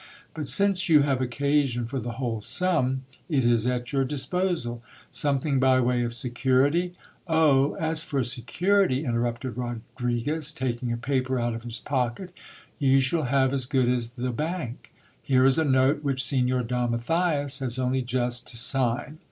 [0.33, 4.81] But, since you have occasion for, the whole sum, it is at your disposal.
[5.11, 6.93] Some thing by way of security'.
[7.27, 7.75] Oh!
[7.75, 12.33] as for security, interrupted Rodriguez, taking a paper out of his pocket,
[12.79, 14.91] you shall have as good as the bank.
[15.21, 19.19] Here is a note which Signor Don Matthias has only just to sign.